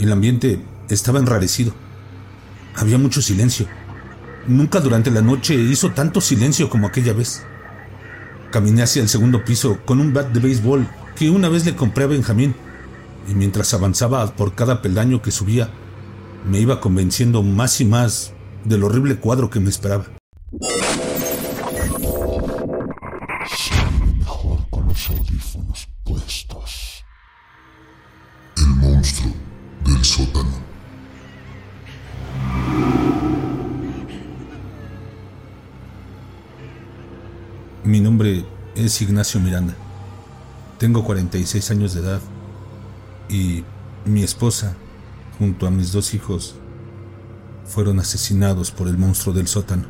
[0.00, 0.58] El ambiente
[0.88, 1.74] estaba enrarecido.
[2.74, 3.66] Había mucho silencio.
[4.46, 7.44] Nunca durante la noche hizo tanto silencio como aquella vez.
[8.50, 12.04] Caminé hacia el segundo piso con un bat de béisbol que una vez le compré
[12.04, 12.54] a Benjamín,
[13.28, 15.68] y mientras avanzaba por cada peldaño que subía,
[16.48, 18.32] me iba convenciendo más y más
[18.64, 20.06] del horrible cuadro que me esperaba.
[24.70, 27.04] con los audífonos puestos.
[28.56, 29.49] El monstruo
[29.84, 30.70] del sótano.
[37.84, 39.74] Mi nombre es Ignacio Miranda.
[40.78, 42.20] Tengo 46 años de edad
[43.28, 43.64] y
[44.04, 44.76] mi esposa,
[45.38, 46.54] junto a mis dos hijos,
[47.64, 49.84] fueron asesinados por el monstruo del sótano.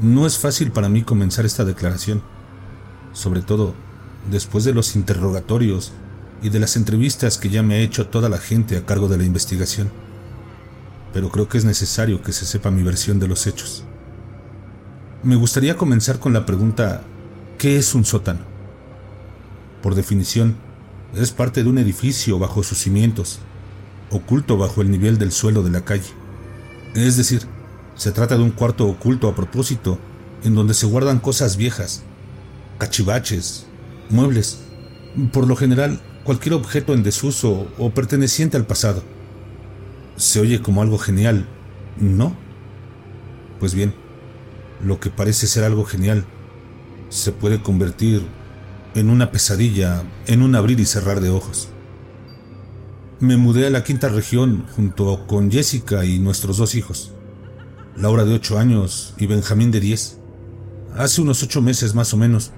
[0.00, 2.22] No es fácil para mí comenzar esta declaración,
[3.12, 3.74] sobre todo
[4.30, 5.92] después de los interrogatorios
[6.42, 9.18] y de las entrevistas que ya me ha hecho toda la gente a cargo de
[9.18, 9.90] la investigación,
[11.12, 13.84] pero creo que es necesario que se sepa mi versión de los hechos.
[15.22, 17.02] Me gustaría comenzar con la pregunta,
[17.56, 18.40] ¿qué es un sótano?
[19.82, 20.56] Por definición,
[21.14, 23.38] es parte de un edificio bajo sus cimientos,
[24.10, 26.10] oculto bajo el nivel del suelo de la calle.
[26.94, 27.42] Es decir,
[27.94, 29.98] se trata de un cuarto oculto a propósito,
[30.42, 32.02] en donde se guardan cosas viejas,
[32.78, 33.66] cachivaches,
[34.10, 34.60] muebles,
[35.32, 39.02] por lo general cualquier objeto en desuso o perteneciente al pasado.
[40.16, 41.46] Se oye como algo genial,
[42.00, 42.36] ¿no?
[43.60, 43.94] Pues bien,
[44.82, 46.24] lo que parece ser algo genial
[47.08, 48.22] se puede convertir
[48.94, 51.68] en una pesadilla, en un abrir y cerrar de ojos.
[53.20, 57.12] Me mudé a la quinta región junto con Jessica y nuestros dos hijos,
[57.96, 60.18] Laura de 8 años y Benjamín de 10,
[60.96, 62.52] hace unos ocho meses más o menos,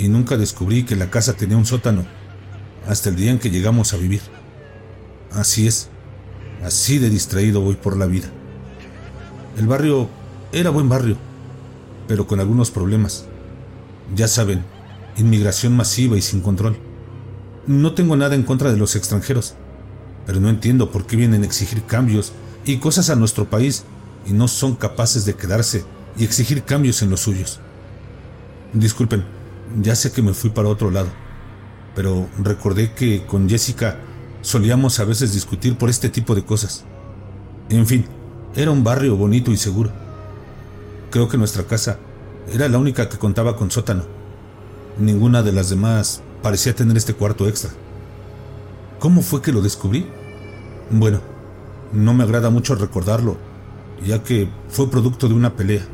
[0.00, 2.06] y nunca descubrí que la casa tenía un sótano
[2.88, 4.22] hasta el día en que llegamos a vivir.
[5.30, 5.90] Así es,
[6.64, 8.28] así de distraído voy por la vida.
[9.58, 10.08] El barrio
[10.52, 11.18] era buen barrio,
[12.08, 13.26] pero con algunos problemas.
[14.16, 14.64] Ya saben,
[15.18, 16.78] inmigración masiva y sin control.
[17.66, 19.52] No tengo nada en contra de los extranjeros,
[20.24, 22.32] pero no entiendo por qué vienen a exigir cambios
[22.64, 23.84] y cosas a nuestro país
[24.26, 25.84] y no son capaces de quedarse
[26.16, 27.60] y exigir cambios en los suyos.
[28.72, 29.39] Disculpen,
[29.80, 31.08] ya sé que me fui para otro lado,
[31.94, 33.98] pero recordé que con Jessica
[34.42, 36.84] solíamos a veces discutir por este tipo de cosas.
[37.68, 38.04] En fin,
[38.56, 39.92] era un barrio bonito y seguro.
[41.10, 41.98] Creo que nuestra casa
[42.52, 44.04] era la única que contaba con sótano.
[44.98, 47.70] Ninguna de las demás parecía tener este cuarto extra.
[48.98, 50.06] ¿Cómo fue que lo descubrí?
[50.90, 51.20] Bueno,
[51.92, 53.36] no me agrada mucho recordarlo,
[54.04, 55.86] ya que fue producto de una pelea.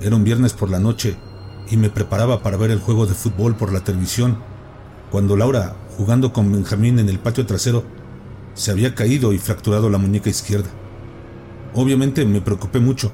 [0.00, 1.16] Era un viernes por la noche
[1.70, 4.38] y me preparaba para ver el juego de fútbol por la televisión,
[5.10, 7.84] cuando Laura, jugando con Benjamín en el patio trasero,
[8.54, 10.68] se había caído y fracturado la muñeca izquierda.
[11.74, 13.12] Obviamente me preocupé mucho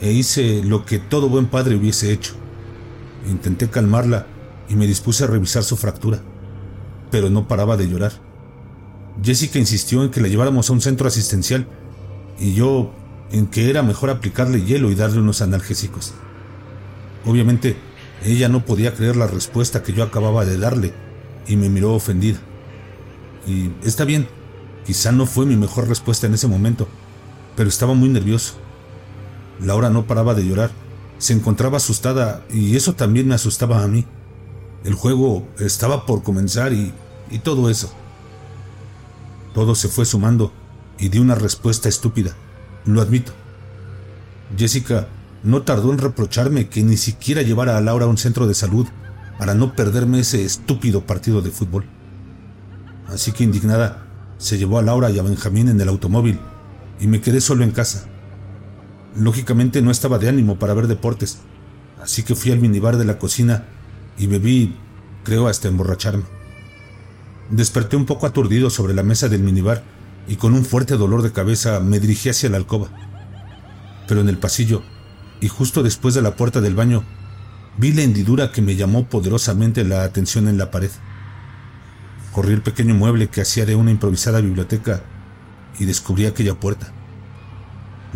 [0.00, 2.34] e hice lo que todo buen padre hubiese hecho.
[3.28, 4.26] Intenté calmarla
[4.68, 6.20] y me dispuse a revisar su fractura,
[7.10, 8.12] pero no paraba de llorar.
[9.22, 11.66] Jessica insistió en que la lleváramos a un centro asistencial
[12.38, 12.92] y yo
[13.32, 16.14] en que era mejor aplicarle hielo y darle unos analgésicos.
[17.24, 17.76] Obviamente,
[18.24, 20.92] ella no podía creer la respuesta que yo acababa de darle
[21.46, 22.38] y me miró ofendida.
[23.46, 24.28] Y está bien,
[24.84, 26.88] quizá no fue mi mejor respuesta en ese momento,
[27.56, 28.54] pero estaba muy nervioso.
[29.60, 30.70] Laura no paraba de llorar,
[31.18, 34.04] se encontraba asustada y eso también me asustaba a mí.
[34.84, 36.92] El juego estaba por comenzar y,
[37.30, 37.92] y todo eso.
[39.54, 40.52] Todo se fue sumando
[40.98, 42.36] y di una respuesta estúpida,
[42.84, 43.32] lo admito.
[44.56, 45.08] Jessica
[45.42, 48.86] no tardó en reprocharme que ni siquiera llevara a Laura a un centro de salud
[49.38, 51.84] para no perderme ese estúpido partido de fútbol.
[53.08, 54.06] Así que indignada,
[54.38, 56.38] se llevó a Laura y a Benjamín en el automóvil
[57.00, 58.06] y me quedé solo en casa.
[59.16, 61.38] Lógicamente no estaba de ánimo para ver deportes,
[62.02, 63.64] así que fui al minibar de la cocina
[64.18, 64.76] y bebí,
[65.24, 66.24] creo, hasta emborracharme.
[67.50, 69.84] Desperté un poco aturdido sobre la mesa del minibar
[70.28, 72.88] y con un fuerte dolor de cabeza me dirigí hacia la alcoba.
[74.08, 74.82] Pero en el pasillo,
[75.40, 77.04] y justo después de la puerta del baño,
[77.78, 80.90] vi la hendidura que me llamó poderosamente la atención en la pared.
[82.32, 85.02] Corrí el pequeño mueble que hacía de una improvisada biblioteca
[85.78, 86.92] y descubrí aquella puerta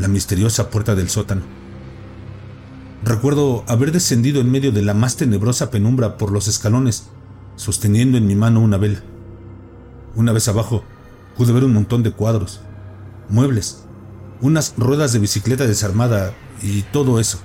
[0.00, 1.42] la misteriosa puerta del sótano.
[3.04, 7.08] Recuerdo haber descendido en medio de la más tenebrosa penumbra por los escalones,
[7.56, 9.02] sosteniendo en mi mano una vela.
[10.14, 10.84] Una vez abajo,
[11.36, 12.60] pude ver un montón de cuadros,
[13.28, 13.84] muebles,
[14.40, 16.32] unas ruedas de bicicleta desarmada
[16.62, 17.38] y todo eso.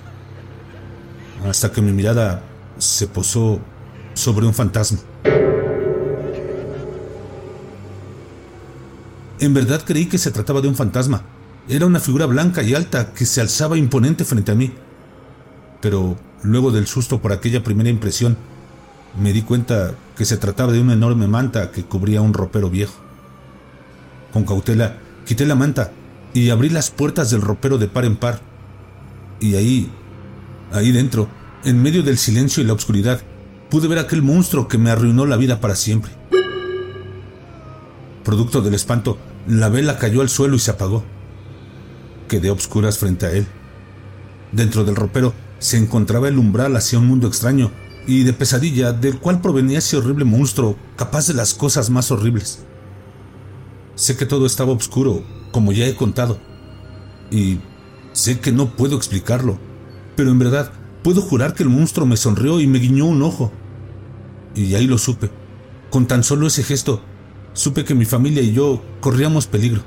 [1.48, 2.42] Hasta que mi mirada
[2.78, 3.60] se posó
[4.14, 4.98] sobre un fantasma.
[9.38, 11.22] En verdad creí que se trataba de un fantasma.
[11.68, 14.72] Era una figura blanca y alta que se alzaba imponente frente a mí.
[15.80, 18.36] Pero luego del susto por aquella primera impresión,
[19.20, 22.94] me di cuenta que se trataba de una enorme manta que cubría un ropero viejo.
[24.32, 24.96] Con cautela,
[25.26, 25.92] quité la manta
[26.32, 28.40] y abrí las puertas del ropero de par en par.
[29.40, 29.90] Y ahí,
[30.72, 31.28] ahí dentro,
[31.64, 33.20] en medio del silencio y la oscuridad,
[33.70, 36.12] pude ver aquel monstruo que me arruinó la vida para siempre.
[38.24, 41.04] Producto del espanto, la vela cayó al suelo y se apagó.
[42.28, 43.46] Quedé a obscuras frente a él.
[44.52, 47.70] Dentro del ropero se encontraba el umbral hacia un mundo extraño
[48.06, 52.60] y de pesadilla del cual provenía ese horrible monstruo capaz de las cosas más horribles.
[53.94, 55.22] Sé que todo estaba oscuro,
[55.52, 56.38] como ya he contado,
[57.30, 57.58] y
[58.16, 59.58] sé que no puedo explicarlo,
[60.16, 60.72] pero en verdad
[61.02, 63.52] puedo jurar que el monstruo me sonrió y me guiñó un ojo.
[64.54, 65.30] Y ahí lo supe.
[65.90, 67.02] Con tan solo ese gesto,
[67.52, 69.82] supe que mi familia y yo corríamos peligro.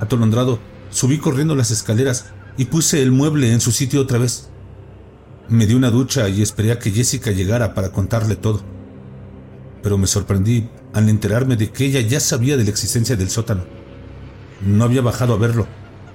[0.00, 0.58] Atolondrado,
[0.90, 2.26] subí corriendo las escaleras
[2.56, 4.48] y puse el mueble en su sitio otra vez.
[5.48, 8.62] Me di una ducha y esperé a que Jessica llegara para contarle todo.
[9.80, 13.62] Pero me sorprendí al enterarme de que ella ya sabía de la existencia del sótano.
[14.60, 15.66] No había bajado a verlo,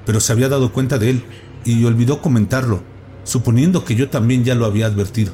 [0.07, 1.23] pero se había dado cuenta de él
[1.65, 2.81] y olvidó comentarlo,
[3.25, 5.33] suponiendo que yo también ya lo había advertido.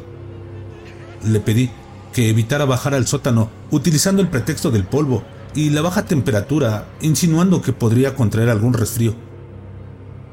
[1.24, 1.70] Le pedí
[2.12, 5.24] que evitara bajar al sótano utilizando el pretexto del polvo
[5.54, 9.14] y la baja temperatura, insinuando que podría contraer algún resfrío.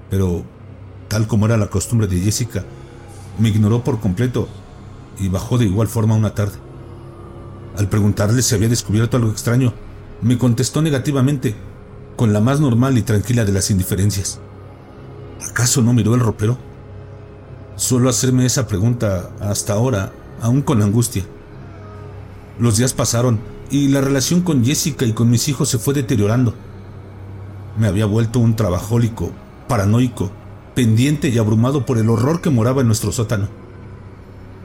[0.09, 0.43] Pero,
[1.09, 2.65] tal como era la costumbre de Jessica,
[3.39, 4.49] me ignoró por completo
[5.19, 6.57] y bajó de igual forma una tarde.
[7.77, 9.75] Al preguntarle si había descubierto algo extraño,
[10.23, 11.55] me contestó negativamente,
[12.21, 14.41] con la más normal y tranquila de las indiferencias.
[15.49, 16.59] ¿Acaso no miró el ropero?
[17.77, 20.13] Suelo hacerme esa pregunta hasta ahora,
[20.43, 21.25] aún con angustia.
[22.59, 23.41] Los días pasaron
[23.71, 26.53] y la relación con Jessica y con mis hijos se fue deteriorando.
[27.79, 29.33] Me había vuelto un trabajólico,
[29.67, 30.31] paranoico,
[30.75, 33.49] pendiente y abrumado por el horror que moraba en nuestro sótano.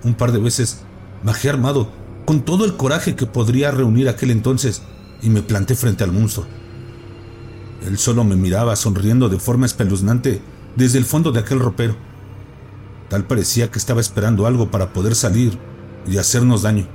[0.03, 0.81] Un par de veces
[1.23, 1.87] bajé armado,
[2.25, 4.81] con todo el coraje que podría reunir aquel entonces,
[5.21, 6.45] y me planté frente al monstruo.
[7.85, 10.41] Él solo me miraba sonriendo de forma espeluznante
[10.75, 11.95] desde el fondo de aquel ropero.
[13.09, 15.57] Tal parecía que estaba esperando algo para poder salir
[16.07, 16.87] y hacernos daño.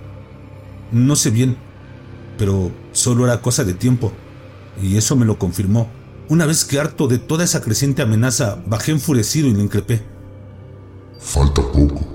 [0.93, 1.57] No sé bien,
[2.37, 4.13] pero solo era cosa de tiempo,
[4.83, 5.89] y eso me lo confirmó
[6.31, 10.01] una vez que harto de toda esa creciente amenaza, bajé enfurecido y le increpé.
[11.19, 12.07] Falta poco.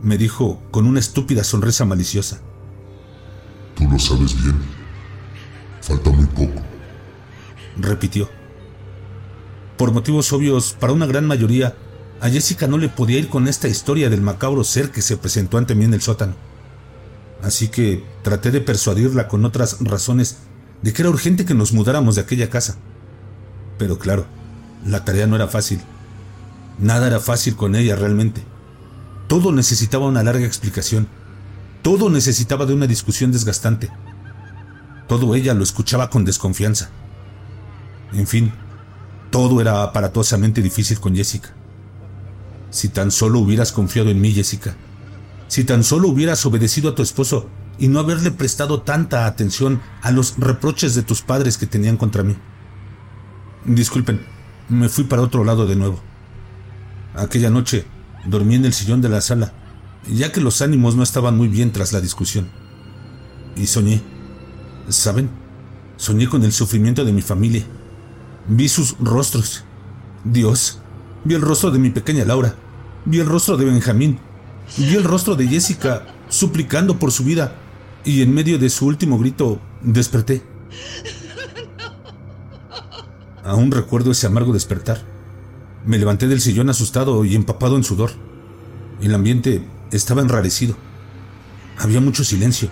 [0.00, 2.40] Me dijo con una estúpida sonrisa maliciosa.
[3.74, 4.56] Tú lo sabes bien.
[5.82, 6.62] Falta muy poco.
[7.76, 8.28] Repitió.
[9.76, 11.74] Por motivos obvios, para una gran mayoría,
[12.20, 15.58] a Jessica no le podía ir con esta historia del macabro ser que se presentó
[15.58, 16.34] ante mí en el sótano.
[17.42, 20.38] Así que traté de persuadirla con otras razones
[20.82, 22.76] de que era urgente que nos mudáramos de aquella casa.
[23.78, 24.26] Pero claro,
[24.84, 25.80] la tarea no era fácil.
[26.78, 28.42] Nada era fácil con ella realmente.
[29.28, 31.08] Todo necesitaba una larga explicación.
[31.82, 33.90] Todo necesitaba de una discusión desgastante.
[35.08, 36.90] Todo ella lo escuchaba con desconfianza.
[38.12, 38.52] En fin,
[39.30, 41.50] todo era aparatosamente difícil con Jessica.
[42.70, 44.76] Si tan solo hubieras confiado en mí, Jessica.
[45.48, 47.48] Si tan solo hubieras obedecido a tu esposo
[47.78, 52.22] y no haberle prestado tanta atención a los reproches de tus padres que tenían contra
[52.22, 52.36] mí.
[53.64, 54.24] Disculpen,
[54.68, 56.00] me fui para otro lado de nuevo.
[57.14, 57.84] Aquella noche
[58.26, 59.52] dormí en el sillón de la sala,
[60.08, 62.48] ya que los ánimos no estaban muy bien tras la discusión.
[63.56, 64.02] Y soñé,
[64.88, 65.30] ¿saben?
[65.96, 67.64] Soñé con el sufrimiento de mi familia.
[68.48, 69.64] Vi sus rostros.
[70.24, 70.78] Dios,
[71.24, 72.54] vi el rostro de mi pequeña Laura.
[73.04, 74.18] Vi el rostro de Benjamín.
[74.76, 77.56] Vi el rostro de Jessica suplicando por su vida
[78.04, 80.42] y en medio de su último grito desperté.
[83.44, 85.00] Aún recuerdo ese amargo despertar.
[85.84, 88.10] Me levanté del sillón asustado y empapado en sudor.
[89.00, 90.76] El ambiente estaba enrarecido.
[91.78, 92.68] Había mucho silencio.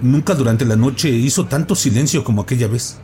[0.00, 2.98] Nunca durante la noche hizo tanto silencio como aquella vez.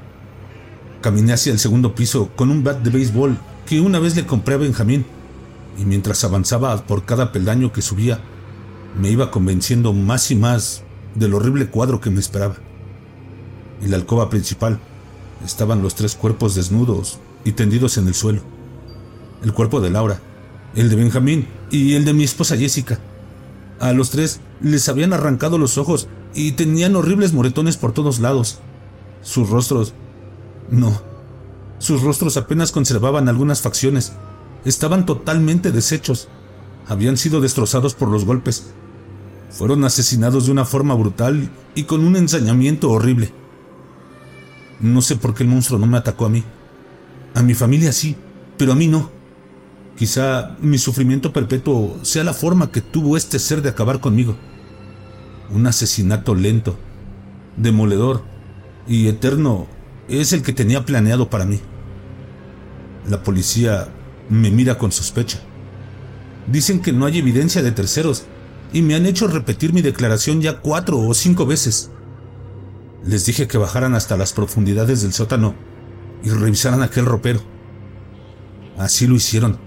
[1.04, 4.54] Caminé hacia el segundo piso con un bat de béisbol que una vez le compré
[4.54, 5.04] a Benjamín,
[5.78, 8.20] y mientras avanzaba por cada peldaño que subía,
[8.98, 10.82] me iba convenciendo más y más
[11.14, 12.56] del horrible cuadro que me esperaba.
[13.82, 14.80] En la alcoba principal
[15.44, 18.40] estaban los tres cuerpos desnudos y tendidos en el suelo.
[19.42, 20.22] El cuerpo de Laura,
[20.74, 22.98] el de Benjamín y el de mi esposa Jessica.
[23.78, 28.60] A los tres les habían arrancado los ojos y tenían horribles moretones por todos lados.
[29.20, 29.92] Sus rostros...
[30.74, 31.00] No.
[31.78, 34.12] Sus rostros apenas conservaban algunas facciones.
[34.64, 36.28] Estaban totalmente deshechos.
[36.86, 38.74] Habían sido destrozados por los golpes
[39.54, 43.32] fueron asesinados de una forma brutal y con un ensañamiento horrible.
[44.80, 46.42] No sé por qué el monstruo no me atacó a mí.
[47.34, 48.16] A mi familia sí,
[48.58, 49.10] pero a mí no.
[49.96, 54.36] Quizá mi sufrimiento perpetuo sea la forma que tuvo este ser de acabar conmigo.
[55.50, 56.76] Un asesinato lento,
[57.56, 58.24] demoledor
[58.88, 59.68] y eterno
[60.08, 61.60] es el que tenía planeado para mí.
[63.08, 63.88] La policía
[64.28, 65.40] me mira con sospecha.
[66.46, 68.24] Dicen que no hay evidencia de terceros
[68.72, 71.90] y me han hecho repetir mi declaración ya cuatro o cinco veces.
[73.04, 75.54] Les dije que bajaran hasta las profundidades del sótano
[76.22, 77.40] y revisaran aquel ropero.
[78.78, 79.58] Así lo hicieron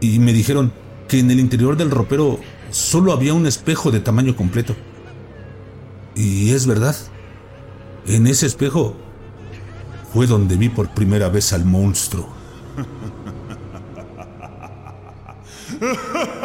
[0.00, 0.72] y me dijeron
[1.08, 4.74] que en el interior del ropero solo había un espejo de tamaño completo.
[6.14, 6.96] Y es verdad.
[8.06, 8.96] En ese espejo
[10.12, 12.28] fue donde vi por primera vez al monstruo.